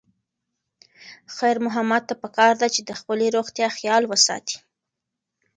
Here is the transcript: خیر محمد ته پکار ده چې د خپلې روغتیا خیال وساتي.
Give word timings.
خیر 1.35 1.57
محمد 1.65 2.03
ته 2.09 2.13
پکار 2.21 2.53
ده 2.61 2.67
چې 2.75 2.81
د 2.83 2.91
خپلې 2.99 3.25
روغتیا 3.35 3.67
خیال 3.77 4.03
وساتي. 4.07 4.57